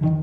[0.00, 0.16] Herzlich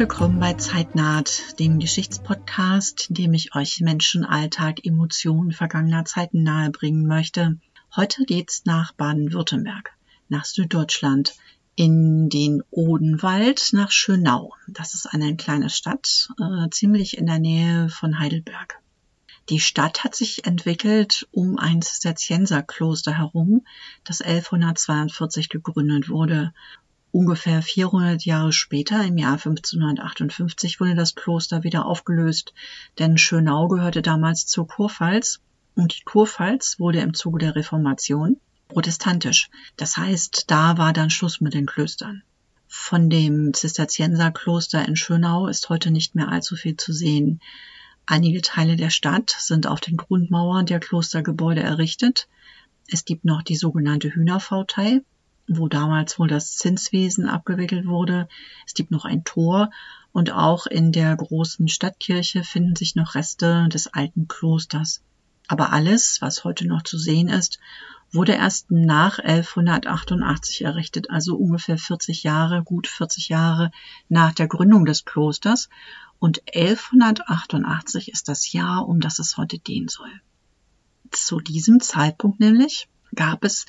[0.00, 7.06] willkommen bei Zeitnaht, dem Geschichtspodcast, in dem ich euch Menschen, Alltag, Emotionen vergangener Zeiten nahebringen
[7.06, 7.60] möchte.
[7.94, 9.92] Heute geht's nach Baden-Württemberg,
[10.28, 11.36] nach Süddeutschland,
[11.76, 14.52] in den Odenwald nach Schönau.
[14.66, 18.80] Das ist eine kleine Stadt, äh, ziemlich in der Nähe von Heidelberg.
[19.48, 23.64] Die Stadt hat sich entwickelt um ein Zisterzienserkloster herum,
[24.04, 26.52] das 1142 gegründet wurde.
[27.12, 32.52] Ungefähr 400 Jahre später, im Jahr 1558, wurde das Kloster wieder aufgelöst,
[32.98, 35.40] denn Schönau gehörte damals zur Kurpfalz
[35.74, 38.38] und die Kurpfalz wurde im Zuge der Reformation
[38.68, 39.48] protestantisch.
[39.76, 42.22] Das heißt, da war dann Schluss mit den Klöstern.
[42.66, 47.40] Von dem Zisterzienserkloster in Schönau ist heute nicht mehr allzu viel zu sehen.
[48.10, 52.26] Einige Teile der Stadt sind auf den Grundmauern der Klostergebäude errichtet.
[52.90, 55.02] Es gibt noch die sogenannte Hühnerfautei,
[55.46, 58.26] wo damals wohl das Zinswesen abgewickelt wurde.
[58.66, 59.68] Es gibt noch ein Tor
[60.10, 65.02] und auch in der großen Stadtkirche finden sich noch Reste des alten Klosters.
[65.46, 67.58] Aber alles, was heute noch zu sehen ist,
[68.10, 73.70] wurde erst nach 1188 errichtet, also ungefähr 40 Jahre, gut 40 Jahre
[74.08, 75.68] nach der Gründung des Klosters.
[76.18, 80.10] Und 1188 ist das Jahr, um das es heute gehen soll.
[81.10, 83.66] Zu diesem Zeitpunkt nämlich gab es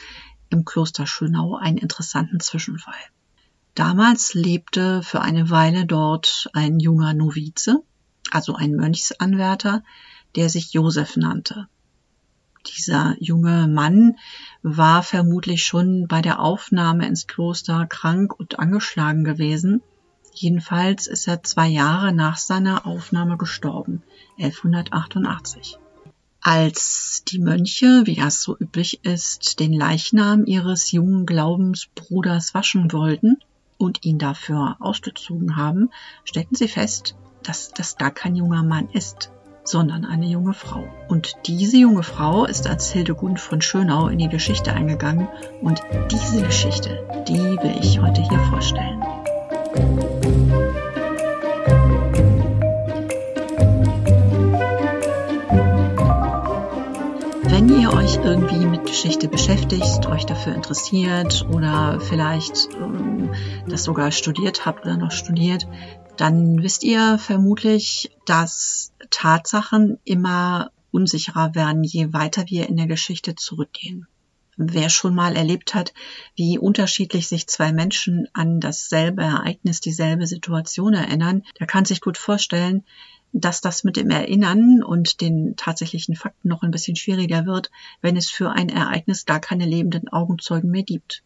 [0.50, 2.96] im Kloster Schönau einen interessanten Zwischenfall.
[3.76, 7.84] Damals lebte für eine Weile dort ein junger Novize,
[8.32, 9.84] also ein Mönchsanwärter,
[10.36, 11.68] der sich Josef nannte.
[12.68, 14.18] Dieser junge Mann
[14.62, 19.82] war vermutlich schon bei der Aufnahme ins Kloster krank und angeschlagen gewesen.
[20.34, 24.04] Jedenfalls ist er zwei Jahre nach seiner Aufnahme gestorben,
[24.38, 25.78] 1188.
[26.42, 33.38] Als die Mönche, wie das so üblich ist, den Leichnam ihres jungen Glaubensbruders waschen wollten
[33.78, 35.90] und ihn dafür ausgezogen haben,
[36.24, 39.32] stellten sie fest, dass das gar kein junger Mann ist
[39.70, 40.88] sondern eine junge Frau.
[41.08, 45.28] Und diese junge Frau ist als Hildegund von Schönau in die Geschichte eingegangen
[45.62, 49.00] und diese Geschichte, die will ich heute hier vorstellen.
[58.30, 63.32] Irgendwie mit Geschichte beschäftigt, euch dafür interessiert oder vielleicht ähm,
[63.68, 65.68] das sogar studiert habt oder noch studiert,
[66.16, 73.34] dann wisst ihr vermutlich, dass Tatsachen immer unsicherer werden, je weiter wir in der Geschichte
[73.34, 74.06] zurückgehen.
[74.58, 75.94] Wer schon mal erlebt hat,
[76.36, 82.18] wie unterschiedlich sich zwei Menschen an dasselbe Ereignis, dieselbe Situation erinnern, der kann sich gut
[82.18, 82.84] vorstellen,
[83.32, 87.70] dass das mit dem Erinnern und den tatsächlichen Fakten noch ein bisschen schwieriger wird,
[88.02, 91.24] wenn es für ein Ereignis gar keine lebenden Augenzeugen mehr gibt.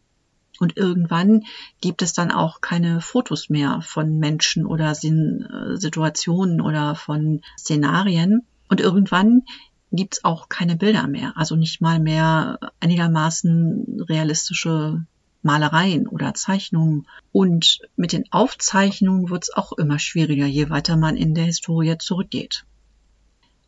[0.60, 1.44] Und irgendwann
[1.80, 8.42] gibt es dann auch keine Fotos mehr von Menschen oder äh, Situationen oder von Szenarien.
[8.68, 9.42] Und irgendwann
[9.90, 15.04] gibt es auch keine Bilder mehr, also nicht mal mehr einigermaßen realistische
[15.44, 17.06] Malereien oder Zeichnungen.
[17.32, 21.96] Und mit den Aufzeichnungen wird es auch immer schwieriger, je weiter man in der Historie
[21.98, 22.64] zurückgeht.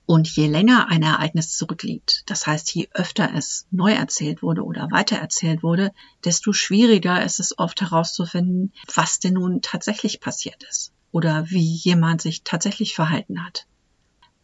[0.07, 4.89] Und je länger ein Ereignis zurückliegt, das heißt, je öfter es neu erzählt wurde oder
[4.93, 5.93] weitererzählt wurde,
[6.25, 12.23] desto schwieriger ist es oft herauszufinden, was denn nun tatsächlich passiert ist oder wie jemand
[12.23, 13.67] sich tatsächlich verhalten hat.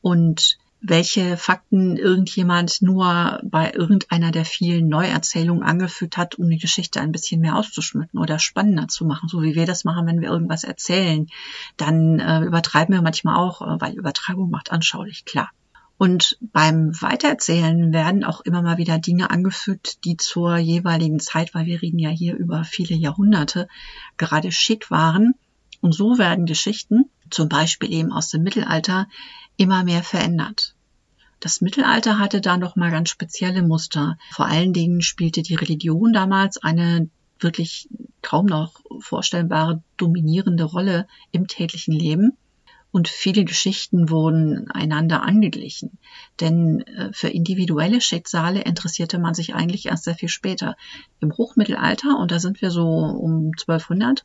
[0.00, 7.00] Und welche Fakten irgendjemand nur bei irgendeiner der vielen Neuerzählungen angefügt hat, um die Geschichte
[7.00, 10.28] ein bisschen mehr auszuschmücken oder spannender zu machen, so wie wir das machen, wenn wir
[10.28, 11.28] irgendwas erzählen.
[11.76, 15.50] Dann äh, übertreiben wir manchmal auch, äh, weil Übertreibung macht anschaulich, klar.
[15.98, 21.66] Und beim Weitererzählen werden auch immer mal wieder Dinge angefügt, die zur jeweiligen Zeit, weil
[21.66, 23.68] wir reden ja hier über viele Jahrhunderte,
[24.16, 25.34] gerade schick waren.
[25.80, 29.06] Und so werden Geschichten, zum Beispiel eben aus dem Mittelalter,
[29.56, 30.74] immer mehr verändert.
[31.40, 34.16] Das Mittelalter hatte da noch mal ganz spezielle Muster.
[34.30, 37.08] Vor allen Dingen spielte die Religion damals eine
[37.40, 37.88] wirklich
[38.22, 42.36] kaum noch vorstellbare dominierende Rolle im täglichen Leben.
[42.92, 45.98] Und viele Geschichten wurden einander angeglichen.
[46.40, 50.76] Denn äh, für individuelle Schicksale interessierte man sich eigentlich erst sehr viel später.
[51.18, 54.24] Im Hochmittelalter, und da sind wir so um 1200,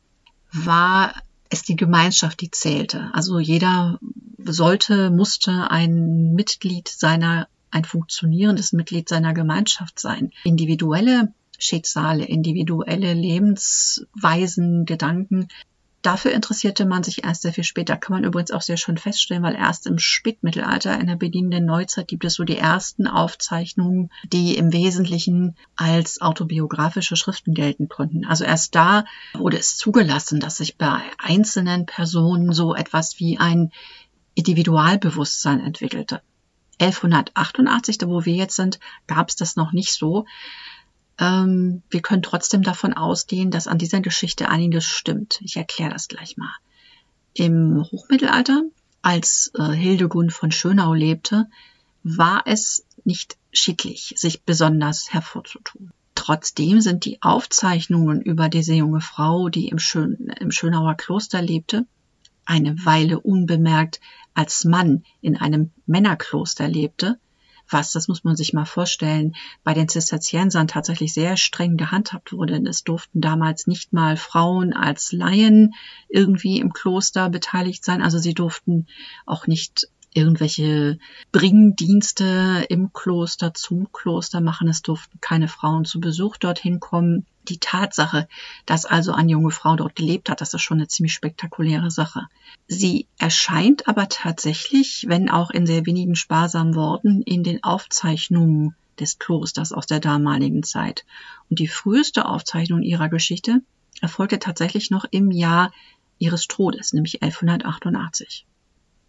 [0.52, 1.14] war
[1.48, 3.10] es die Gemeinschaft, die zählte.
[3.12, 3.98] Also jeder
[4.38, 10.32] sollte, musste ein Mitglied seiner, ein funktionierendes Mitglied seiner Gemeinschaft sein.
[10.44, 15.48] Individuelle Schicksale, individuelle Lebensweisen, Gedanken
[16.02, 17.96] Dafür interessierte man sich erst sehr viel später.
[17.96, 22.06] Kann man übrigens auch sehr schön feststellen, weil erst im Spätmittelalter, in der beginnenden Neuzeit,
[22.06, 28.24] gibt es so die ersten Aufzeichnungen, die im Wesentlichen als autobiografische Schriften gelten konnten.
[28.24, 33.72] Also erst da wurde es zugelassen, dass sich bei einzelnen Personen so etwas wie ein
[34.38, 36.22] Individualbewusstsein entwickelte.
[36.78, 40.26] 1188, da wo wir jetzt sind, gab es das noch nicht so.
[41.18, 45.40] Ähm, wir können trotzdem davon ausgehen, dass an dieser Geschichte einiges stimmt.
[45.42, 46.52] Ich erkläre das gleich mal.
[47.34, 48.62] Im Hochmittelalter,
[49.02, 51.46] als äh, Hildegund von Schönau lebte,
[52.04, 55.90] war es nicht schicklich, sich besonders hervorzutun.
[56.14, 61.86] Trotzdem sind die Aufzeichnungen über diese junge Frau, die im, Schön, im Schönauer Kloster lebte,
[62.48, 64.00] eine Weile unbemerkt
[64.34, 67.18] als Mann in einem Männerkloster lebte,
[67.70, 72.62] was, das muss man sich mal vorstellen, bei den Zisterziensern tatsächlich sehr streng gehandhabt wurde.
[72.66, 75.74] Es durften damals nicht mal Frauen als Laien
[76.08, 78.00] irgendwie im Kloster beteiligt sein.
[78.00, 78.86] Also sie durften
[79.26, 80.98] auch nicht irgendwelche
[81.32, 84.68] Bringdienste im Kloster zum Kloster machen.
[84.68, 87.26] Es durften keine Frauen zu Besuch dorthin kommen.
[87.48, 88.28] Die Tatsache,
[88.66, 92.26] dass also eine junge Frau dort gelebt hat, das ist schon eine ziemlich spektakuläre Sache.
[92.66, 99.18] Sie erscheint aber tatsächlich, wenn auch in sehr wenigen sparsamen Worten, in den Aufzeichnungen des
[99.18, 101.04] Klosters aus der damaligen Zeit.
[101.48, 103.62] Und die früheste Aufzeichnung ihrer Geschichte
[104.00, 105.72] erfolgte tatsächlich noch im Jahr
[106.18, 108.44] ihres Todes, nämlich 1188.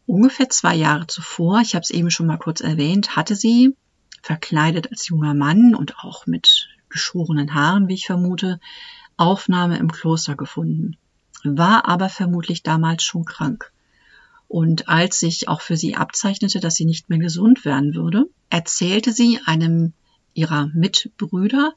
[0.06, 3.76] Ungefähr zwei Jahre zuvor, ich habe es eben schon mal kurz erwähnt, hatte sie,
[4.22, 8.60] verkleidet als junger Mann und auch mit geschorenen Haaren, wie ich vermute,
[9.18, 10.98] Aufnahme im Kloster gefunden,
[11.44, 13.72] war aber vermutlich damals schon krank.
[14.48, 19.12] Und als sich auch für sie abzeichnete, dass sie nicht mehr gesund werden würde, erzählte
[19.12, 19.94] sie einem
[20.34, 21.74] ihrer Mitbrüder,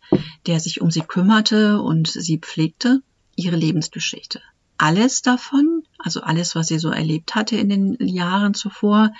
[0.46, 3.02] der sich um sie kümmerte und sie pflegte,
[3.36, 4.40] ihre Lebensgeschichte
[4.82, 9.12] alles davon, also alles, was sie so erlebt hatte in den Jahren zuvor,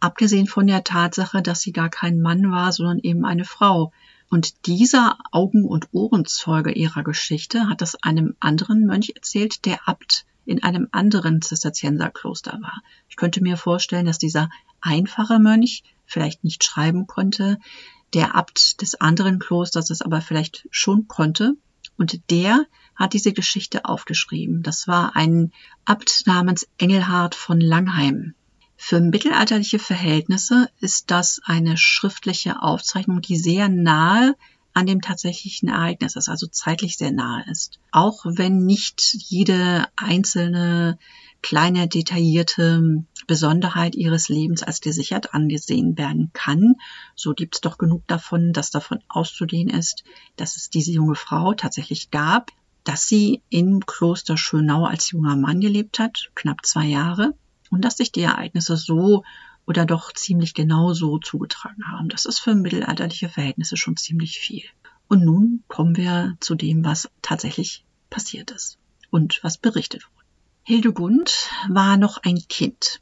[0.00, 3.90] abgesehen von der Tatsache, dass sie gar kein Mann war, sondern eben eine Frau.
[4.30, 10.26] Und dieser Augen- und Ohrenzeuge ihrer Geschichte hat das einem anderen Mönch erzählt, der Abt
[10.44, 12.82] in einem anderen Zisterzienserkloster war.
[13.08, 17.58] Ich könnte mir vorstellen, dass dieser einfache Mönch vielleicht nicht schreiben konnte,
[18.14, 21.54] der Abt des anderen Klosters es aber vielleicht schon konnte.
[21.96, 22.64] Und der
[22.94, 24.62] hat diese Geschichte aufgeschrieben.
[24.62, 25.52] Das war ein
[25.84, 28.34] Abt namens Engelhard von Langheim.
[28.80, 34.36] Für mittelalterliche Verhältnisse ist das eine schriftliche Aufzeichnung, die sehr nahe
[34.72, 37.80] an dem tatsächlichen Ereignis ist, also zeitlich sehr nahe ist.
[37.90, 40.96] Auch wenn nicht jede einzelne
[41.42, 46.76] kleine detaillierte Besonderheit ihres Lebens als gesichert angesehen werden kann,
[47.16, 50.04] so gibt es doch genug davon, dass davon auszugehen ist,
[50.36, 52.52] dass es diese junge Frau tatsächlich gab,
[52.84, 57.34] dass sie im Kloster Schönau als junger Mann gelebt hat, knapp zwei Jahre,
[57.70, 59.24] und dass sich die Ereignisse so
[59.66, 62.08] oder doch ziemlich genau so zugetragen haben.
[62.08, 64.64] Das ist für mittelalterliche Verhältnisse schon ziemlich viel.
[65.08, 68.78] Und nun kommen wir zu dem, was tatsächlich passiert ist
[69.10, 70.26] und was berichtet wurde.
[70.62, 73.00] Hildegund war noch ein Kind,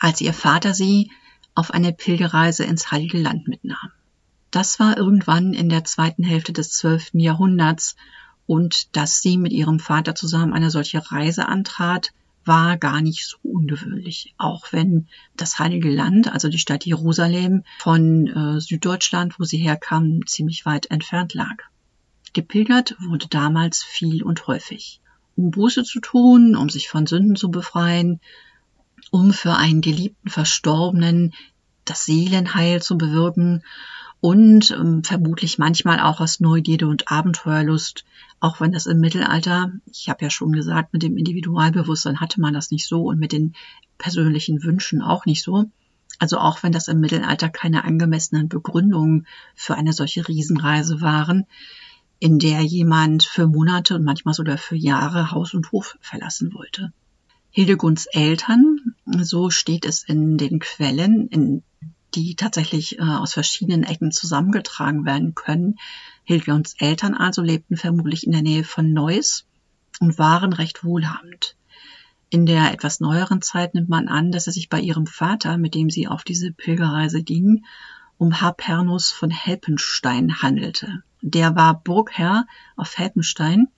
[0.00, 1.10] als ihr Vater sie
[1.54, 3.90] auf eine Pilgerreise ins Heilige Land mitnahm.
[4.50, 7.96] Das war irgendwann in der zweiten Hälfte des zwölften Jahrhunderts
[8.46, 12.12] und dass sie mit ihrem Vater zusammen eine solche Reise antrat,
[12.46, 14.34] war gar nicht so ungewöhnlich.
[14.38, 20.26] Auch wenn das Heilige Land, also die Stadt Jerusalem, von äh, Süddeutschland, wo sie herkam,
[20.26, 21.56] ziemlich weit entfernt lag.
[22.32, 25.00] Gepilgert wurde damals viel und häufig.
[25.36, 28.20] Um Buße zu tun, um sich von Sünden zu befreien,
[29.10, 31.34] um für einen geliebten Verstorbenen
[31.84, 33.62] das Seelenheil zu bewirken
[34.26, 38.04] und ähm, vermutlich manchmal auch aus Neugierde und Abenteuerlust,
[38.40, 42.52] auch wenn das im Mittelalter, ich habe ja schon gesagt, mit dem Individualbewusstsein hatte man
[42.52, 43.54] das nicht so und mit den
[43.98, 45.70] persönlichen Wünschen auch nicht so.
[46.18, 51.46] Also auch wenn das im Mittelalter keine angemessenen Begründungen für eine solche Riesenreise waren,
[52.18, 56.92] in der jemand für Monate und manchmal sogar für Jahre Haus und Hof verlassen wollte.
[57.50, 61.62] Hildegunds Eltern, so steht es in den Quellen, in
[62.16, 65.78] die tatsächlich äh, aus verschiedenen Ecken zusammengetragen werden können.
[66.24, 69.46] Hildegunds Eltern also lebten vermutlich in der Nähe von Neuss
[70.00, 71.56] und waren recht wohlhabend.
[72.30, 75.74] In der etwas neueren Zeit nimmt man an, dass es sich bei ihrem Vater, mit
[75.74, 77.64] dem sie auf diese Pilgerreise ging,
[78.18, 81.02] um Harpernus von Helpenstein handelte.
[81.20, 82.46] Der war Burgherr
[82.76, 83.68] auf Helpenstein,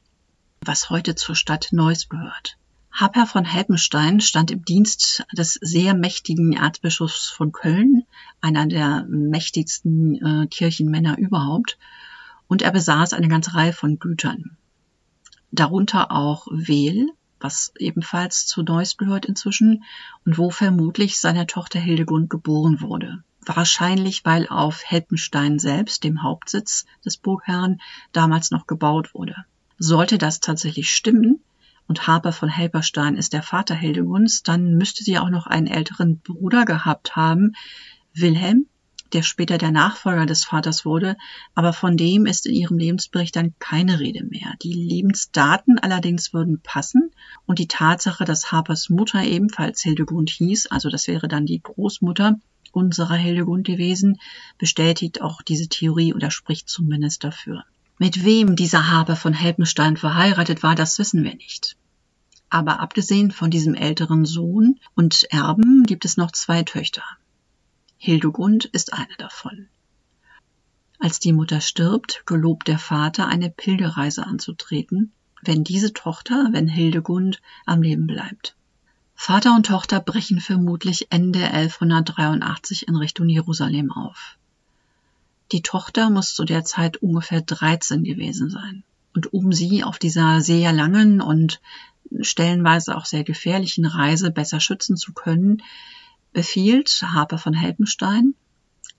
[0.60, 2.57] was heute zur Stadt Neuss gehört.
[3.00, 8.02] Haper von Helpenstein stand im Dienst des sehr mächtigen Erzbischofs von Köln,
[8.40, 11.78] einer der mächtigsten äh, Kirchenmänner überhaupt,
[12.48, 14.56] und er besaß eine ganze Reihe von Gütern.
[15.52, 19.84] Darunter auch Wehl, was ebenfalls zu Neuss gehört inzwischen
[20.26, 23.22] und wo vermutlich seine Tochter Hildegund geboren wurde.
[23.46, 29.36] Wahrscheinlich, weil auf Helpenstein selbst, dem Hauptsitz des Burgherrn, damals noch gebaut wurde.
[29.78, 31.40] Sollte das tatsächlich stimmen,
[31.88, 36.20] und Harper von Helperstein ist der Vater Hildegunds, dann müsste sie auch noch einen älteren
[36.20, 37.54] Bruder gehabt haben,
[38.14, 38.66] Wilhelm,
[39.12, 41.16] der später der Nachfolger des Vaters wurde,
[41.54, 44.54] aber von dem ist in ihrem Lebensbericht dann keine Rede mehr.
[44.62, 47.10] Die Lebensdaten allerdings würden passen
[47.46, 52.38] und die Tatsache, dass Harpers Mutter ebenfalls Hildegund hieß, also das wäre dann die Großmutter
[52.72, 54.18] unserer Hildegund gewesen,
[54.58, 57.64] bestätigt auch diese Theorie oder spricht zumindest dafür.
[57.98, 61.76] Mit wem dieser Harper von Helpenstein verheiratet war, das wissen wir nicht.
[62.48, 67.02] Aber abgesehen von diesem älteren Sohn und Erben gibt es noch zwei Töchter.
[67.96, 69.66] Hildegund ist eine davon.
[71.00, 75.12] Als die Mutter stirbt, gelobt der Vater, eine Pilgerreise anzutreten,
[75.42, 78.54] wenn diese Tochter, wenn Hildegund, am Leben bleibt.
[79.16, 84.37] Vater und Tochter brechen vermutlich Ende 1183 in Richtung Jerusalem auf.
[85.52, 88.84] Die Tochter muss zu der Zeit ungefähr 13 gewesen sein.
[89.14, 91.60] Und um sie auf dieser sehr langen und
[92.20, 95.62] stellenweise auch sehr gefährlichen Reise besser schützen zu können,
[96.32, 98.34] befiehlt Harper von Helpenstein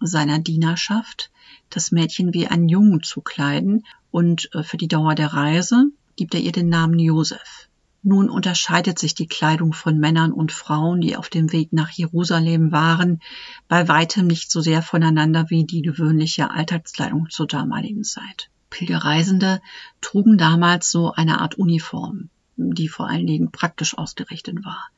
[0.01, 1.31] seiner Dienerschaft,
[1.69, 6.33] das Mädchen wie einen Jungen zu kleiden und äh, für die Dauer der Reise gibt
[6.33, 7.68] er ihr den Namen Josef.
[8.01, 12.71] Nun unterscheidet sich die Kleidung von Männern und Frauen, die auf dem Weg nach Jerusalem
[12.71, 13.21] waren,
[13.67, 18.49] bei weitem nicht so sehr voneinander wie die gewöhnliche Alltagskleidung zur damaligen Zeit.
[18.69, 19.61] Pilgerreisende
[19.99, 24.89] trugen damals so eine Art Uniform, die vor allen Dingen praktisch ausgerichtet war.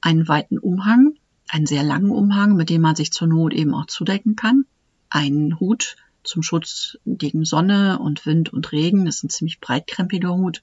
[0.00, 1.16] Einen weiten Umhang,
[1.48, 4.64] einen sehr langen Umhang, mit dem man sich zur Not eben auch zudecken kann,
[5.10, 10.34] einen Hut zum Schutz gegen Sonne und Wind und Regen, das ist ein ziemlich breitkrempiger
[10.34, 10.62] Hut,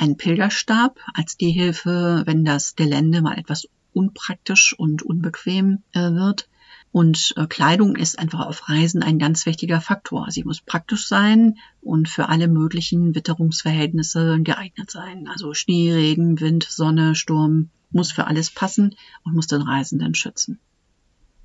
[0.00, 6.48] einen Pilgerstab als Gehhilfe, wenn das Gelände mal etwas unpraktisch und unbequem äh, wird.
[6.90, 10.30] Und äh, Kleidung ist einfach auf Reisen ein ganz wichtiger Faktor.
[10.30, 15.28] Sie muss praktisch sein und für alle möglichen Witterungsverhältnisse geeignet sein.
[15.28, 20.58] Also Schnee, Regen, Wind, Sonne, Sturm, muss für alles passen und muss den Reisenden schützen.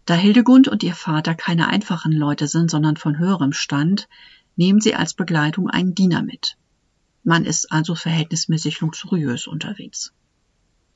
[0.06, 4.08] Da Hildegund und ihr Vater keine einfachen Leute sind, sondern von höherem Stand,
[4.56, 6.58] nehmen sie als Begleitung einen Diener mit.
[7.26, 10.14] Man ist also verhältnismäßig luxuriös unterwegs.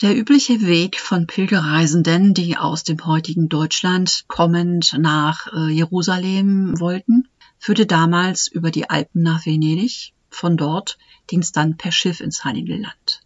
[0.01, 7.27] Der übliche Weg von Pilgerreisenden, die aus dem heutigen Deutschland kommend nach äh, Jerusalem wollten,
[7.57, 10.13] führte damals über die Alpen nach Venedig.
[10.29, 13.21] Von dort ging es dann per Schiff ins Heilige Land.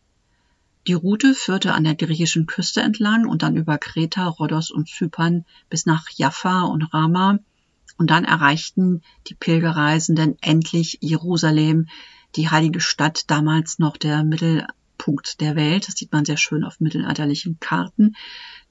[0.88, 5.45] Die Route führte an der griechischen Küste entlang und dann über Kreta, Rhodos und Zypern
[5.69, 7.39] bis nach Jaffa und Rama.
[7.98, 11.88] Und dann erreichten die Pilgerreisenden endlich Jerusalem,
[12.36, 15.88] die heilige Stadt, damals noch der Mittelpunkt der Welt.
[15.88, 18.16] Das sieht man sehr schön auf mittelalterlichen Karten,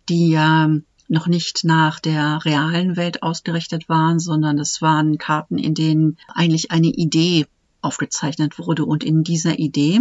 [0.09, 0.71] die ja
[1.09, 6.71] noch nicht nach der realen Welt ausgerichtet waren, sondern es waren Karten, in denen eigentlich
[6.71, 7.47] eine Idee
[7.81, 8.85] aufgezeichnet wurde.
[8.85, 10.01] Und in dieser Idee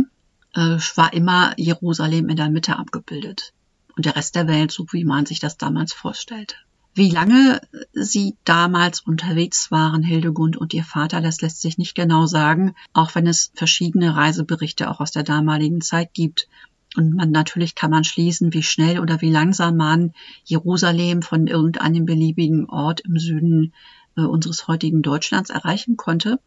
[0.53, 3.53] äh, war immer Jerusalem in der Mitte abgebildet
[3.95, 6.55] und der Rest der Welt, so wie man sich das damals vorstellte.
[6.93, 7.61] Wie lange
[7.93, 13.15] sie damals unterwegs waren, Hildegund und ihr Vater, das lässt sich nicht genau sagen, auch
[13.15, 16.49] wenn es verschiedene Reiseberichte auch aus der damaligen Zeit gibt.
[16.97, 22.05] Und man, natürlich kann man schließen, wie schnell oder wie langsam man Jerusalem von irgendeinem
[22.05, 23.73] beliebigen Ort im Süden
[24.17, 26.39] äh, unseres heutigen Deutschlands erreichen konnte.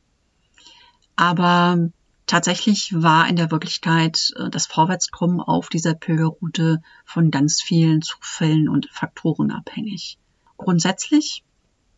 [1.16, 1.90] Aber
[2.26, 8.68] Tatsächlich war in der Wirklichkeit äh, das Vorwärtskommen auf dieser Pilgerroute von ganz vielen Zufällen
[8.68, 10.18] und Faktoren abhängig.
[10.56, 11.44] Grundsätzlich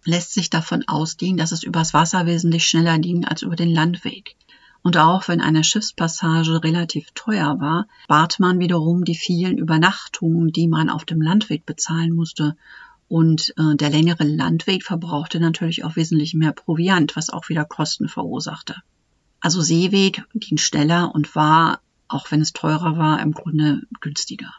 [0.04, 4.36] lässt sich davon ausgehen, dass es übers Wasser wesentlich schneller ging als über den Landweg.
[4.82, 10.68] Und auch wenn eine Schiffspassage relativ teuer war, bat man wiederum die vielen Übernachtungen, die
[10.68, 12.56] man auf dem Landweg bezahlen musste.
[13.08, 18.08] Und äh, der längere Landweg verbrauchte natürlich auch wesentlich mehr Proviant, was auch wieder Kosten
[18.08, 18.76] verursachte.
[19.40, 24.52] Also Seeweg ging schneller und war, auch wenn es teurer war, im Grunde günstiger.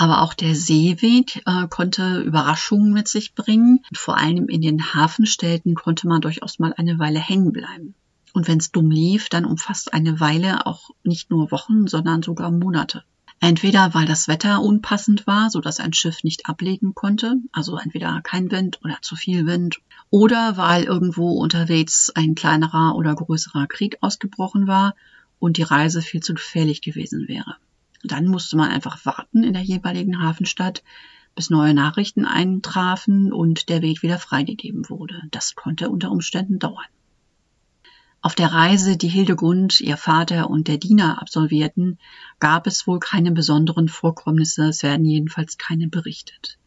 [0.00, 3.80] Aber auch der Seeweg äh, konnte Überraschungen mit sich bringen.
[3.92, 7.94] Vor allem in den Hafenstädten konnte man durchaus mal eine Weile hängen bleiben.
[8.32, 12.52] Und wenn es dumm lief, dann umfasst eine Weile auch nicht nur Wochen, sondern sogar
[12.52, 13.02] Monate.
[13.40, 18.20] Entweder weil das Wetter unpassend war, so dass ein Schiff nicht ablegen konnte, also entweder
[18.22, 23.98] kein Wind oder zu viel Wind, oder weil irgendwo unterwegs ein kleinerer oder größerer Krieg
[24.00, 24.94] ausgebrochen war
[25.40, 27.56] und die Reise viel zu gefährlich gewesen wäre.
[28.04, 30.82] Dann musste man einfach warten in der jeweiligen Hafenstadt,
[31.34, 35.22] bis neue Nachrichten eintrafen und der Weg wieder freigegeben wurde.
[35.30, 36.86] Das konnte unter Umständen dauern.
[38.20, 41.98] Auf der Reise, die Hildegund, ihr Vater und der Diener absolvierten,
[42.40, 46.58] gab es wohl keine besonderen Vorkommnisse, es werden jedenfalls keine berichtet.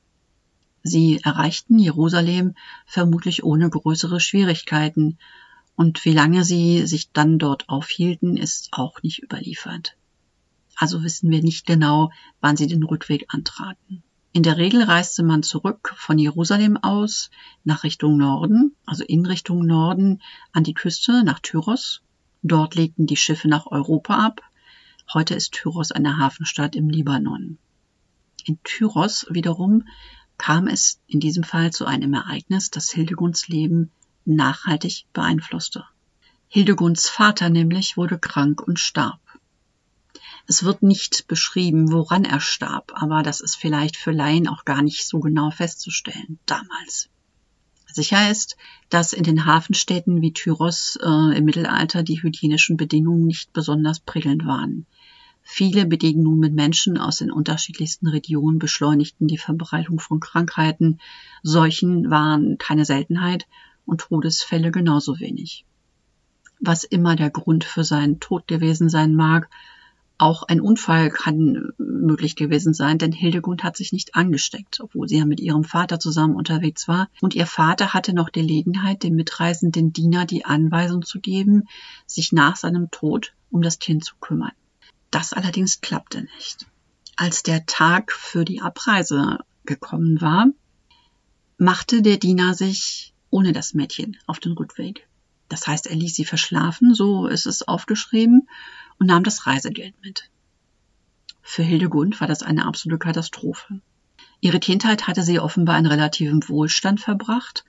[0.83, 5.17] Sie erreichten Jerusalem vermutlich ohne größere Schwierigkeiten,
[5.75, 9.95] und wie lange sie sich dann dort aufhielten, ist auch nicht überliefert.
[10.81, 14.01] Also wissen wir nicht genau, wann sie den Rückweg antraten.
[14.33, 17.29] In der Regel reiste man zurück von Jerusalem aus
[17.63, 20.23] nach Richtung Norden, also in Richtung Norden
[20.53, 22.01] an die Küste nach Tyros.
[22.41, 24.41] Dort legten die Schiffe nach Europa ab.
[25.13, 27.59] Heute ist Tyros eine Hafenstadt im Libanon.
[28.45, 29.83] In Tyros wiederum
[30.39, 33.91] kam es in diesem Fall zu einem Ereignis, das Hildegunds Leben
[34.25, 35.85] nachhaltig beeinflusste.
[36.47, 39.19] Hildegunds Vater nämlich wurde krank und starb.
[40.47, 44.81] Es wird nicht beschrieben, woran er starb, aber das ist vielleicht für Laien auch gar
[44.81, 47.09] nicht so genau festzustellen damals.
[47.93, 48.55] Sicher ist,
[48.89, 54.45] dass in den Hafenstädten wie Tyros äh, im Mittelalter die hygienischen Bedingungen nicht besonders prickelnd
[54.45, 54.85] waren.
[55.43, 60.99] Viele Begegnungen mit Menschen aus den unterschiedlichsten Regionen beschleunigten die Verbreitung von Krankheiten.
[61.43, 63.47] Seuchen waren keine Seltenheit
[63.85, 65.65] und Todesfälle genauso wenig.
[66.59, 69.49] Was immer der Grund für seinen Tod gewesen sein mag,
[70.21, 75.17] auch ein Unfall kann möglich gewesen sein, denn Hildegund hat sich nicht angesteckt, obwohl sie
[75.17, 77.09] ja mit ihrem Vater zusammen unterwegs war.
[77.21, 81.67] Und ihr Vater hatte noch Gelegenheit, dem mitreisenden Diener die Anweisung zu geben,
[82.05, 84.51] sich nach seinem Tod um das Kind zu kümmern.
[85.09, 86.67] Das allerdings klappte nicht.
[87.15, 90.47] Als der Tag für die Abreise gekommen war,
[91.57, 95.07] machte der Diener sich ohne das Mädchen auf den Rückweg.
[95.49, 98.47] Das heißt, er ließ sie verschlafen, so ist es aufgeschrieben,
[99.01, 100.29] und nahm das Reisegeld mit.
[101.41, 103.81] Für Hildegund war das eine absolute Katastrophe.
[104.41, 107.65] Ihre Kindheit hatte sie offenbar in relativem Wohlstand verbracht,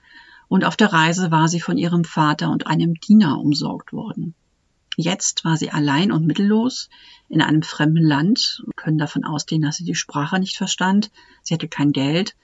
[0.48, 4.34] und auf der Reise war sie von ihrem Vater und einem Diener umsorgt worden.
[4.98, 6.90] Jetzt war sie allein und mittellos
[7.30, 11.10] in einem fremden Land, Wir können davon ausgehen, dass sie die Sprache nicht verstand,
[11.42, 12.36] sie hatte kein Geld,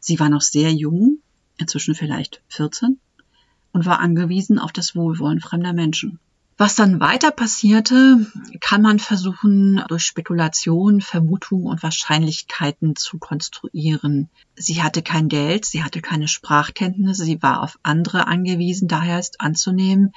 [0.00, 1.20] sie war noch sehr jung,
[1.56, 3.00] inzwischen vielleicht 14,
[3.72, 6.20] und war angewiesen auf das Wohlwollen fremder Menschen.
[6.56, 14.28] Was dann weiter passierte, kann man versuchen, durch Spekulation, Vermutungen und Wahrscheinlichkeiten zu konstruieren.
[14.54, 19.40] Sie hatte kein Geld, sie hatte keine Sprachkenntnisse, sie war auf andere angewiesen, daher ist
[19.40, 20.12] anzunehmen,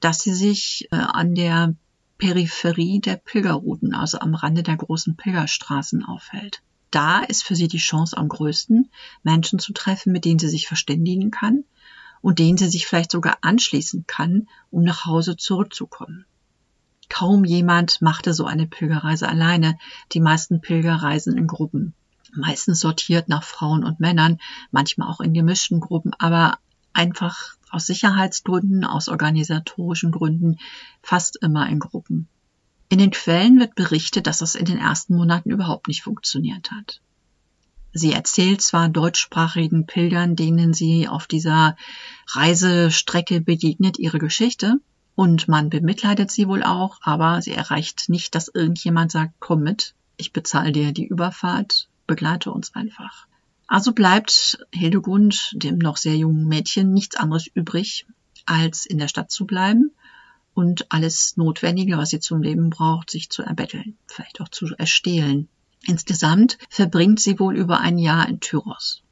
[0.00, 1.76] dass sie sich äh, an der
[2.18, 6.62] Peripherie der Pilgerrouten, also am Rande der großen Pilgerstraßen aufhält.
[6.90, 8.90] Da ist für sie die Chance am größten,
[9.22, 11.64] Menschen zu treffen, mit denen sie sich verständigen kann
[12.26, 16.24] und denen sie sich vielleicht sogar anschließen kann, um nach Hause zurückzukommen.
[17.08, 19.78] Kaum jemand machte so eine Pilgerreise alleine.
[20.10, 21.94] Die meisten Pilger reisen in Gruppen.
[22.34, 24.38] Meistens sortiert nach Frauen und Männern,
[24.72, 26.58] manchmal auch in gemischten Gruppen, aber
[26.92, 30.58] einfach aus Sicherheitsgründen, aus organisatorischen Gründen,
[31.02, 32.26] fast immer in Gruppen.
[32.88, 37.00] In den Quellen wird berichtet, dass das in den ersten Monaten überhaupt nicht funktioniert hat.
[37.98, 41.78] Sie erzählt zwar deutschsprachigen Pilgern, denen sie auf dieser
[42.28, 44.80] Reisestrecke begegnet, ihre Geschichte,
[45.14, 49.94] und man bemitleidet sie wohl auch, aber sie erreicht nicht, dass irgendjemand sagt, komm mit,
[50.18, 53.26] ich bezahle dir die Überfahrt, begleite uns einfach.
[53.66, 58.04] Also bleibt Hildegund, dem noch sehr jungen Mädchen, nichts anderes übrig,
[58.44, 59.90] als in der Stadt zu bleiben
[60.52, 65.48] und alles Notwendige, was sie zum Leben braucht, sich zu erbetteln, vielleicht auch zu erstehlen.
[65.86, 69.02] Insgesamt verbringt sie wohl über ein Jahr in Tyros,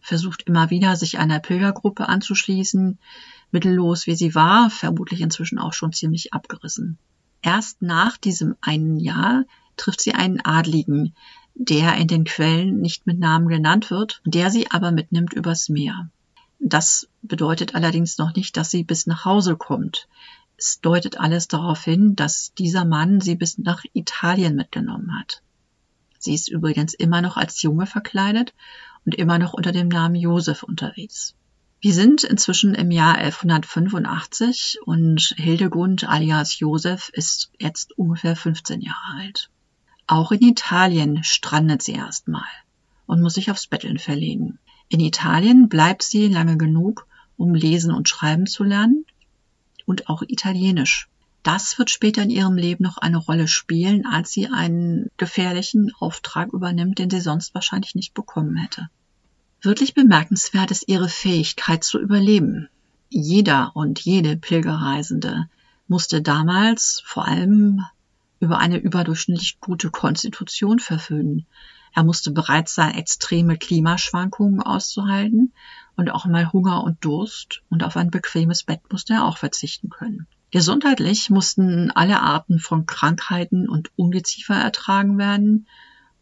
[0.00, 2.98] versucht immer wieder, sich einer Pilgergruppe anzuschließen,
[3.52, 6.98] mittellos wie sie war, vermutlich inzwischen auch schon ziemlich abgerissen.
[7.40, 9.44] Erst nach diesem einen Jahr
[9.78, 11.14] trifft sie einen Adligen,
[11.54, 16.10] der in den Quellen nicht mit Namen genannt wird, der sie aber mitnimmt übers Meer.
[16.58, 20.06] Das bedeutet allerdings noch nicht, dass sie bis nach Hause kommt.
[20.58, 25.42] Es deutet alles darauf hin, dass dieser Mann sie bis nach Italien mitgenommen hat.
[26.20, 28.52] Sie ist übrigens immer noch als Junge verkleidet
[29.06, 31.34] und immer noch unter dem Namen Josef unterwegs.
[31.80, 39.18] Wir sind inzwischen im Jahr 1185 und Hildegund alias Josef ist jetzt ungefähr 15 Jahre
[39.18, 39.50] alt.
[40.06, 42.44] Auch in Italien strandet sie erstmal
[43.06, 44.58] und muss sich aufs Betteln verlegen.
[44.90, 47.06] In Italien bleibt sie lange genug,
[47.38, 49.06] um lesen und schreiben zu lernen
[49.86, 51.09] und auch Italienisch.
[51.42, 56.52] Das wird später in ihrem Leben noch eine Rolle spielen, als sie einen gefährlichen Auftrag
[56.52, 58.90] übernimmt, den sie sonst wahrscheinlich nicht bekommen hätte.
[59.62, 62.68] Wirklich bemerkenswert ist ihre Fähigkeit zu überleben.
[63.08, 65.48] Jeder und jede Pilgerreisende
[65.88, 67.84] musste damals vor allem
[68.38, 71.46] über eine überdurchschnittlich gute Konstitution verfügen.
[71.94, 75.52] Er musste bereit sein, extreme Klimaschwankungen auszuhalten
[75.96, 79.90] und auch mal Hunger und Durst und auf ein bequemes Bett musste er auch verzichten
[79.90, 80.26] können.
[80.50, 85.66] Gesundheitlich mussten alle Arten von Krankheiten und Ungeziefer ertragen werden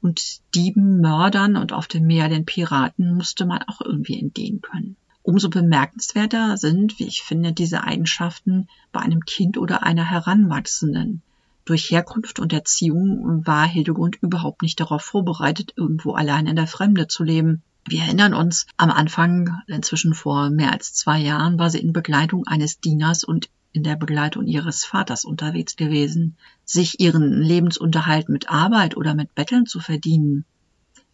[0.03, 4.97] und Dieben, Mördern und auf dem Meer den Piraten musste man auch irgendwie entgehen können.
[5.23, 11.23] Umso bemerkenswerter sind, wie ich finde, diese Eigenschaften bei einem Kind oder einer Heranwachsenden.
[11.64, 17.09] Durch Herkunft und Erziehung war Hildegund überhaupt nicht darauf vorbereitet, irgendwo allein in der Fremde
[17.09, 17.62] zu leben.
[17.87, 22.47] Wir erinnern uns, am Anfang, inzwischen vor mehr als zwei Jahren, war sie in Begleitung
[22.47, 26.37] eines Dieners und in der Begleitung ihres Vaters unterwegs gewesen.
[26.64, 30.45] Sich ihren Lebensunterhalt mit Arbeit oder mit Betteln zu verdienen,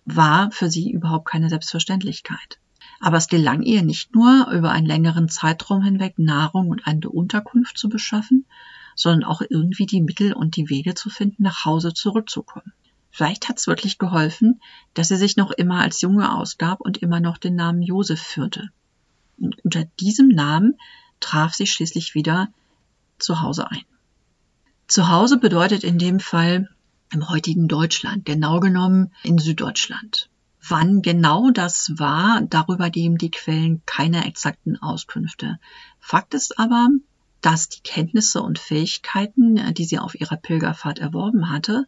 [0.07, 2.59] war für sie überhaupt keine Selbstverständlichkeit.
[3.01, 7.77] Aber es gelang ihr nicht nur, über einen längeren Zeitraum hinweg Nahrung und eine Unterkunft
[7.77, 8.47] zu beschaffen,
[8.95, 12.73] sondern auch irgendwie die Mittel und die Wege zu finden, nach Hause zurückzukommen.
[13.11, 14.63] Vielleicht hat es wirklich geholfen,
[14.95, 18.71] dass sie sich noch immer als Junge ausgab und immer noch den Namen Josef führte.
[19.37, 20.79] Und unter diesem Namen
[21.25, 22.49] traf sie schließlich wieder
[23.19, 23.85] zu Hause ein.
[24.87, 26.69] Zu Hause bedeutet in dem Fall
[27.11, 30.29] im heutigen Deutschland, genau genommen in Süddeutschland.
[30.67, 35.59] Wann genau das war, darüber geben die Quellen keine exakten Auskünfte.
[35.99, 36.89] Fakt ist aber,
[37.41, 41.87] dass die Kenntnisse und Fähigkeiten, die sie auf ihrer Pilgerfahrt erworben hatte,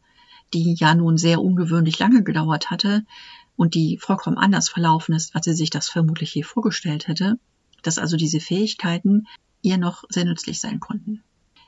[0.55, 3.05] die ja nun sehr ungewöhnlich lange gedauert hatte
[3.57, 7.39] und die vollkommen anders verlaufen ist, als sie sich das vermutlich je vorgestellt hätte,
[7.83, 9.27] dass also diese Fähigkeiten
[9.63, 11.23] ihr noch sehr nützlich sein konnten.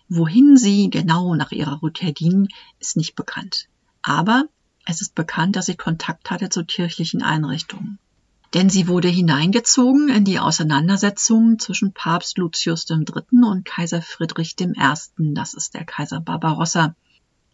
[0.09, 3.69] Wohin sie genau nach ihrer Rückkehr gingen, ist nicht bekannt.
[4.03, 4.45] Aber
[4.87, 7.99] es ist bekannt, dass sie Kontakt hatte zu kirchlichen Einrichtungen.
[8.55, 13.43] Denn sie wurde hineingezogen in die Auseinandersetzung zwischen Papst Lucius III.
[13.43, 14.75] und Kaiser Friedrich I.,
[15.35, 16.95] das ist der Kaiser Barbarossa.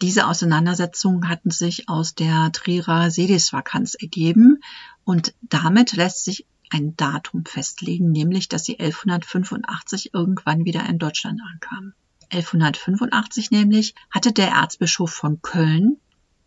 [0.01, 4.63] Diese Auseinandersetzungen hatten sich aus der Trierer Sedisvakanz ergeben
[5.05, 11.41] und damit lässt sich ein Datum festlegen, nämlich dass sie 1185 irgendwann wieder in Deutschland
[11.53, 11.93] ankam.
[12.31, 15.99] 1185 nämlich hatte der Erzbischof von Köln,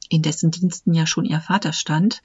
[0.09, 2.21] in dessen Diensten ja schon ihr Vater stand,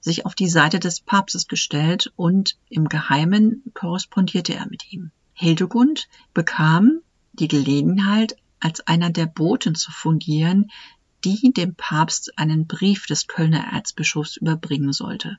[0.00, 5.10] sich auf die Seite des Papstes gestellt und im Geheimen korrespondierte er mit ihm.
[5.34, 7.00] Hildegund bekam
[7.32, 10.70] die Gelegenheit, als einer der Boten zu fungieren,
[11.24, 15.38] die dem Papst einen Brief des Kölner Erzbischofs überbringen sollte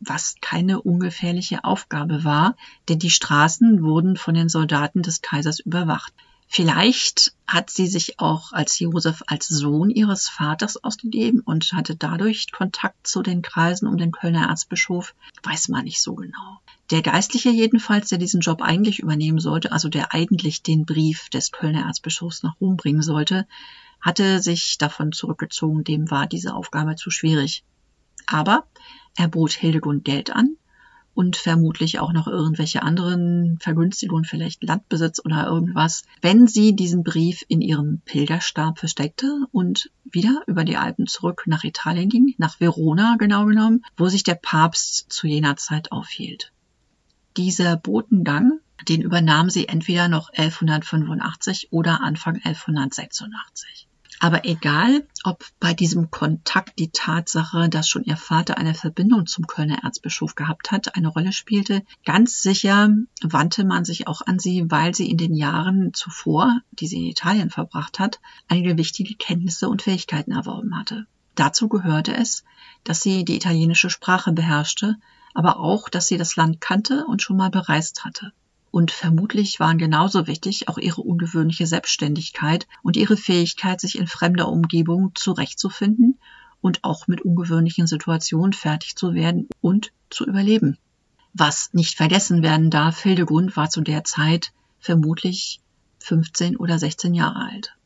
[0.00, 2.56] was keine ungefährliche Aufgabe war,
[2.88, 6.12] denn die Straßen wurden von den Soldaten des Kaisers überwacht.
[6.48, 12.52] Vielleicht hat sie sich auch als Josef als Sohn ihres Vaters ausgegeben und hatte dadurch
[12.52, 16.60] Kontakt zu den Kreisen um den Kölner Erzbischof, weiß man nicht so genau.
[16.90, 21.50] Der Geistliche jedenfalls, der diesen Job eigentlich übernehmen sollte, also der eigentlich den Brief des
[21.50, 23.46] Kölner Erzbischofs nach Rom bringen sollte,
[24.00, 27.64] hatte sich davon zurückgezogen, dem war diese Aufgabe zu schwierig.
[28.26, 28.66] Aber
[29.16, 30.56] er bot Hildegund Geld an
[31.16, 37.42] und vermutlich auch noch irgendwelche anderen Vergünstigungen, vielleicht Landbesitz oder irgendwas, wenn sie diesen Brief
[37.48, 43.16] in ihrem Pilgerstab versteckte und wieder über die Alpen zurück nach Italien ging, nach Verona
[43.18, 46.52] genau genommen, wo sich der Papst zu jener Zeit aufhielt.
[47.38, 53.85] Dieser Botengang, den übernahm sie entweder noch 1185 oder Anfang 1186.
[54.18, 59.46] Aber egal, ob bei diesem Kontakt die Tatsache, dass schon ihr Vater eine Verbindung zum
[59.46, 62.90] Kölner Erzbischof gehabt hat, eine Rolle spielte, ganz sicher
[63.22, 67.10] wandte man sich auch an sie, weil sie in den Jahren zuvor, die sie in
[67.10, 71.06] Italien verbracht hat, einige wichtige Kenntnisse und Fähigkeiten erworben hatte.
[71.34, 72.44] Dazu gehörte es,
[72.84, 74.96] dass sie die italienische Sprache beherrschte,
[75.34, 78.32] aber auch, dass sie das Land kannte und schon mal bereist hatte.
[78.70, 84.48] Und vermutlich waren genauso wichtig auch ihre ungewöhnliche Selbstständigkeit und ihre Fähigkeit, sich in fremder
[84.48, 86.18] Umgebung zurechtzufinden
[86.60, 90.78] und auch mit ungewöhnlichen Situationen fertig zu werden und zu überleben.
[91.32, 95.60] Was nicht vergessen werden darf, Hildegund war zu der Zeit vermutlich
[96.00, 97.76] 15 oder 16 Jahre alt.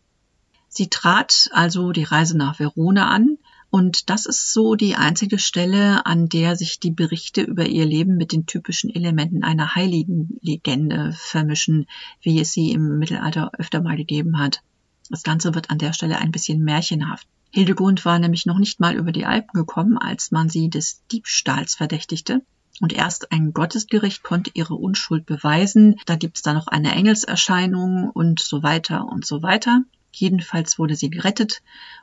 [0.69, 3.39] Sie trat also die Reise nach Verona an,
[3.71, 8.17] und das ist so die einzige Stelle, an der sich die Berichte über ihr Leben
[8.17, 11.87] mit den typischen Elementen einer heiligen Legende vermischen,
[12.21, 14.63] wie es sie im Mittelalter öfter mal gegeben hat.
[15.09, 17.29] Das Ganze wird an der Stelle ein bisschen märchenhaft.
[17.53, 21.75] Hildegund war nämlich noch nicht mal über die Alpen gekommen, als man sie des Diebstahls
[21.77, 22.43] verdächtigte.
[22.81, 25.97] Und erst ein Gottesgericht konnte ihre Unschuld beweisen.
[26.07, 29.83] Da gibt's da noch eine Engelserscheinung und so weiter und so weiter.
[30.13, 31.63] Jedenfalls wurde sie gerettet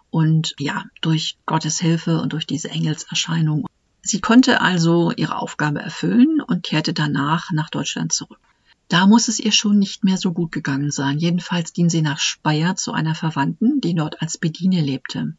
[0.10, 3.65] und ja, durch Gottes Hilfe und durch diese Engelserscheinung.
[4.02, 8.39] Sie konnte also ihre Aufgabe erfüllen und kehrte danach nach Deutschland zurück.
[8.88, 11.17] Da muss es ihr schon nicht mehr so gut gegangen sein.
[11.17, 15.36] Jedenfalls ging sie nach Speyer zu einer Verwandten, die dort als Bedine lebte.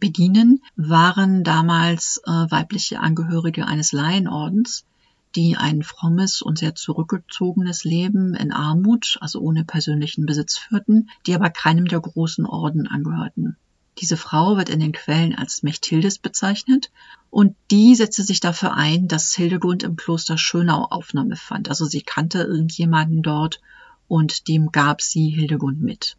[0.00, 4.84] Bedinen waren damals äh, weibliche Angehörige eines Laienordens,
[5.34, 11.34] die ein frommes und sehr zurückgezogenes Leben in Armut, also ohne persönlichen Besitz führten, die
[11.34, 13.56] aber keinem der großen Orden angehörten.
[14.00, 16.90] Diese Frau wird in den Quellen als Mechthildes bezeichnet
[17.30, 21.68] und die setzte sich dafür ein, dass Hildegund im Kloster Schönau Aufnahme fand.
[21.68, 23.60] Also sie kannte irgendjemanden dort
[24.06, 26.16] und dem gab sie Hildegund mit.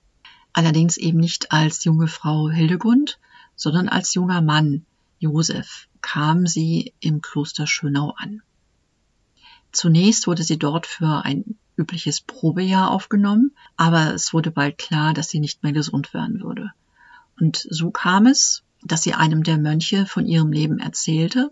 [0.52, 3.18] Allerdings eben nicht als junge Frau Hildegund,
[3.56, 4.86] sondern als junger Mann
[5.20, 8.42] Josef kam sie im Kloster Schönau an.
[9.72, 15.30] Zunächst wurde sie dort für ein übliches Probejahr aufgenommen, aber es wurde bald klar, dass
[15.30, 16.72] sie nicht mehr gesund werden würde.
[17.40, 21.52] Und so kam es, dass sie einem der Mönche von ihrem Leben erzählte,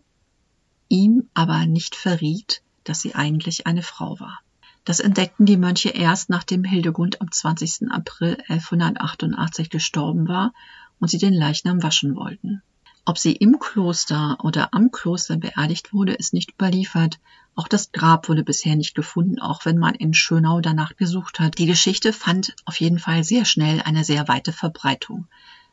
[0.89, 4.39] ihm aber nicht verriet, dass sie eigentlich eine Frau war.
[4.85, 7.91] Das entdeckten die Mönche erst, nachdem Hildegund am 20.
[7.91, 10.53] April 1188 gestorben war
[10.99, 12.61] und sie den Leichnam waschen wollten.
[13.03, 17.19] Ob sie im Kloster oder am Kloster beerdigt wurde, ist nicht überliefert.
[17.57, 21.57] Auch das Grab wurde bisher nicht gefunden, auch wenn man in Schönau danach gesucht hat.
[21.57, 25.27] Die Geschichte fand auf jeden Fall sehr schnell eine sehr weite Verbreitung.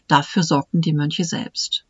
[0.08, 1.84] Dafür sorgten die Mönche selbst.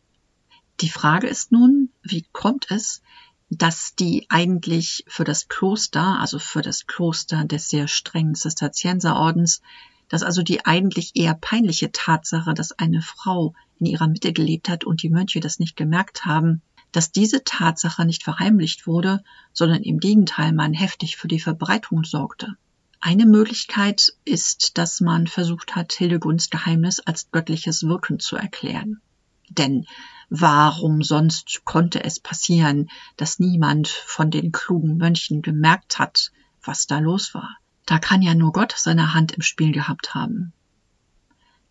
[0.81, 3.03] Die Frage ist nun, wie kommt es,
[3.51, 9.63] dass die eigentlich für das Kloster, also für das Kloster des sehr strengen Zisterzienserordens,
[10.09, 14.83] dass also die eigentlich eher peinliche Tatsache, dass eine Frau in ihrer Mitte gelebt hat
[14.83, 16.63] und die Mönche das nicht gemerkt haben,
[16.95, 22.57] dass diese Tatsache nicht verheimlicht wurde, sondern im Gegenteil man heftig für die Verbreitung sorgte.
[23.01, 29.01] Eine Möglichkeit ist, dass man versucht hat, Hildegunds Geheimnis als göttliches Wirken zu erklären.
[29.51, 29.87] Denn
[30.31, 36.31] warum sonst konnte es passieren, dass niemand von den klugen Mönchen gemerkt hat,
[36.63, 37.59] was da los war?
[37.87, 40.53] Da kann ja nur Gott seine Hand im Spiel gehabt haben.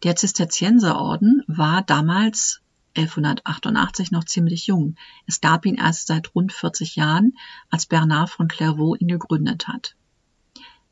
[0.04, 2.60] Der Zisterzienserorden war damals
[2.96, 4.96] 1188 noch ziemlich jung.
[5.26, 7.38] Es gab ihn erst seit rund 40 Jahren,
[7.70, 9.96] als Bernard von Clairvaux ihn gegründet hat.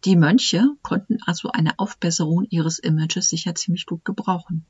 [0.05, 4.65] Die Mönche konnten also eine Aufbesserung ihres Images sicher ziemlich gut gebrauchen.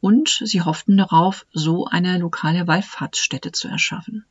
[0.00, 4.26] Und sie hofften darauf, so eine lokale Wallfahrtsstätte zu erschaffen.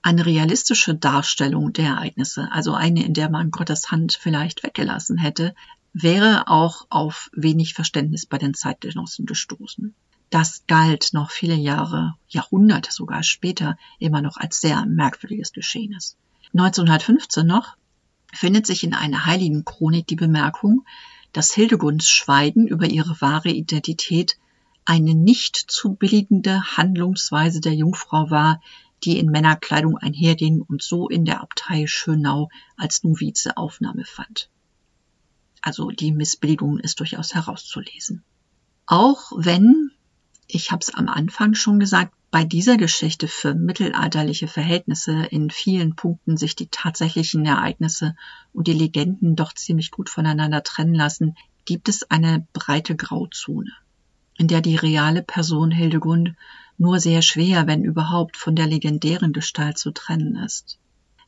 [0.00, 5.54] Eine realistische Darstellung der Ereignisse, also eine, in der man Gottes Hand vielleicht weggelassen hätte,
[5.92, 9.94] wäre auch auf wenig Verständnis bei den Zeitgenossen gestoßen.
[10.32, 16.16] Das galt noch viele Jahre, Jahrhunderte sogar später immer noch als sehr merkwürdiges Geschehnis.
[16.54, 17.76] 1915 noch
[18.32, 20.86] findet sich in einer heiligen Chronik die Bemerkung,
[21.34, 24.38] dass Hildegunds Schweigen über ihre wahre Identität
[24.86, 28.62] eine nicht zu billigende Handlungsweise der Jungfrau war,
[29.04, 34.48] die in Männerkleidung einherging und so in der Abtei Schönau als Novize Aufnahme fand.
[35.60, 38.24] Also die Missbilligung ist durchaus herauszulesen.
[38.86, 39.91] Auch wenn,
[40.54, 45.96] ich habe es am Anfang schon gesagt, bei dieser Geschichte für mittelalterliche Verhältnisse in vielen
[45.96, 48.14] Punkten sich die tatsächlichen Ereignisse
[48.52, 53.72] und die Legenden doch ziemlich gut voneinander trennen lassen, gibt es eine breite Grauzone,
[54.36, 56.34] in der die reale Person Hildegund
[56.76, 60.78] nur sehr schwer, wenn überhaupt, von der legendären Gestalt zu trennen ist.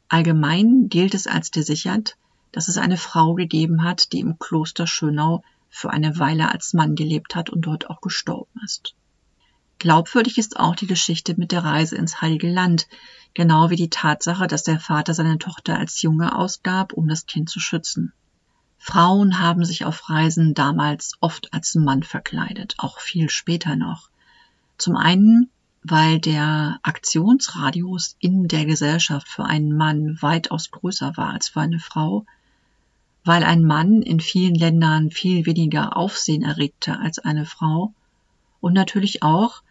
[0.08, 2.18] Allgemein gilt es als gesichert,
[2.52, 6.94] dass es eine Frau gegeben hat, die im Kloster Schönau für eine Weile als Mann
[6.94, 8.94] gelebt hat und dort auch gestorben ist.
[9.84, 12.88] Glaubwürdig ist auch die Geschichte mit der Reise ins Heilige Land,
[13.34, 17.50] genau wie die Tatsache, dass der Vater seine Tochter als Junge ausgab, um das Kind
[17.50, 18.14] zu schützen.
[18.78, 24.08] Frauen haben sich auf Reisen damals oft als Mann verkleidet, auch viel später noch.
[24.78, 25.50] Zum einen,
[25.82, 31.78] weil der Aktionsradius in der Gesellschaft für einen Mann weitaus größer war als für eine
[31.78, 32.24] Frau,
[33.22, 37.92] weil ein Mann in vielen Ländern viel weniger Aufsehen erregte als eine Frau,
[38.62, 39.62] und natürlich auch,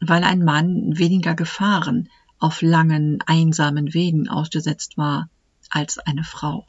[0.00, 5.28] weil ein Mann weniger Gefahren auf langen, einsamen Wegen ausgesetzt war
[5.70, 6.66] als eine Frau.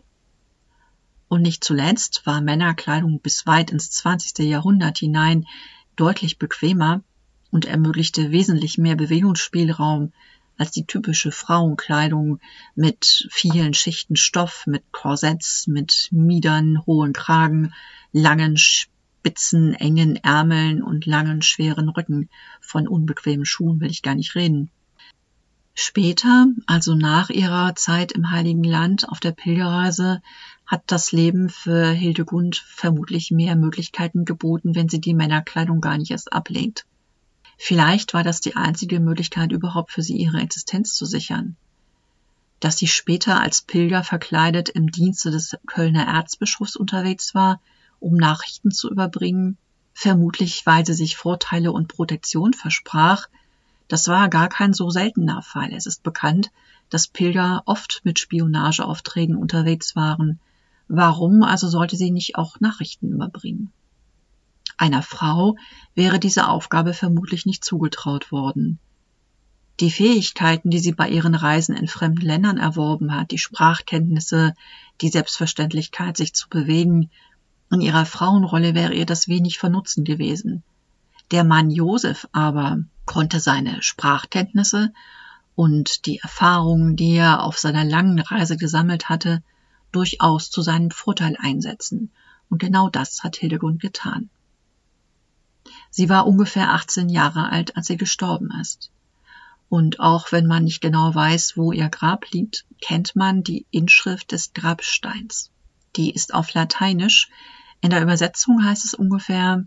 [1.28, 4.46] Und nicht zuletzt war Männerkleidung bis weit ins 20.
[4.48, 5.46] Jahrhundert hinein
[5.96, 7.02] deutlich bequemer
[7.52, 10.14] und ermöglichte wesentlich mehr Bewegungsspielraum
[10.58, 12.40] als die typische Frauenkleidung
[12.76, 17.74] mit vielen Schichten Stoff, mit Korsetts, mit Miedern, hohen Kragen,
[18.12, 18.58] langen
[19.26, 22.30] spitzen, engen Ärmeln und langen, schweren Rücken.
[22.62, 24.70] Von unbequemen Schuhen will ich gar nicht reden.
[25.74, 30.22] Später, also nach ihrer Zeit im Heiligen Land auf der Pilgerreise,
[30.68, 36.12] hat das Leben für Hildegund vermutlich mehr Möglichkeiten geboten, wenn sie die Männerkleidung gar nicht
[36.12, 36.86] erst ablehnt.
[37.58, 41.56] Vielleicht war das die einzige Möglichkeit überhaupt für sie ihre Existenz zu sichern.
[42.60, 47.60] Dass sie später als Pilger verkleidet im Dienste des Kölner Erzbischofs unterwegs war,
[48.00, 49.58] um Nachrichten zu überbringen,
[49.94, 53.28] vermutlich weil sie sich Vorteile und Protektion versprach.
[53.88, 55.74] Das war gar kein so seltener Fall.
[55.74, 56.52] Es ist bekannt,
[56.90, 60.40] dass Pilger oft mit Spionageaufträgen unterwegs waren.
[60.88, 63.72] Warum also sollte sie nicht auch Nachrichten überbringen?
[64.78, 65.56] Einer Frau
[65.94, 68.80] wäre diese Aufgabe vermutlich nicht zugetraut worden.
[69.80, 74.54] Die Fähigkeiten, die sie bei ihren Reisen in fremden Ländern erworben hat, die Sprachkenntnisse,
[75.02, 77.10] die Selbstverständlichkeit, sich zu bewegen,
[77.72, 80.64] in ihrer Frauenrolle wäre ihr das wenig von Nutzen gewesen.
[81.32, 84.94] Der Mann Josef aber konnte seine Sprachkenntnisse
[85.56, 89.42] und die Erfahrungen, die er auf seiner langen Reise gesammelt hatte,
[89.92, 92.12] durchaus zu seinem Vorteil einsetzen.
[92.50, 94.30] Und genau das hat Hildegund getan.
[95.90, 98.92] Sie war ungefähr 18 Jahre alt, als sie gestorben ist.
[99.70, 104.32] Und auch wenn man nicht genau weiß, wo ihr Grab liegt, kennt man die Inschrift
[104.32, 105.50] des Grabsteins.
[105.96, 107.30] Die ist auf Lateinisch.
[107.82, 109.66] In der Übersetzung heißt es ungefähr,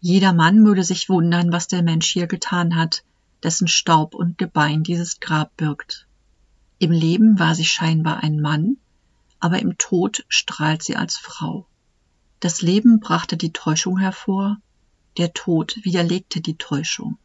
[0.00, 3.04] jeder Mann würde sich wundern, was der Mensch hier getan hat,
[3.42, 6.06] dessen Staub und Gebein dieses Grab birgt.
[6.78, 8.76] Im Leben war sie scheinbar ein Mann,
[9.40, 11.66] aber im Tod strahlt sie als Frau.
[12.40, 14.58] Das Leben brachte die Täuschung hervor,
[15.16, 17.18] der Tod widerlegte die Täuschung.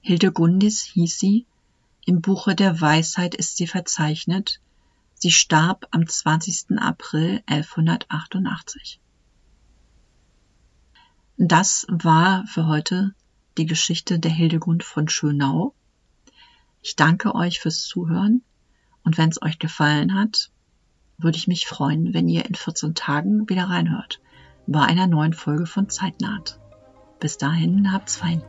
[0.00, 1.46] Hildegundis hieß sie,
[2.06, 4.60] im Buche der Weisheit ist sie verzeichnet,
[5.24, 6.78] sie starb am 20.
[6.78, 9.00] April 1188.
[11.38, 13.14] Das war für heute
[13.56, 15.74] die Geschichte der Hildegund von Schönau.
[16.82, 18.42] Ich danke euch fürs Zuhören
[19.02, 20.50] und wenn es euch gefallen hat,
[21.16, 24.20] würde ich mich freuen, wenn ihr in 14 Tagen wieder reinhört
[24.66, 26.60] bei einer neuen Folge von Zeitnaht.
[27.18, 28.42] Bis dahin habt's fein.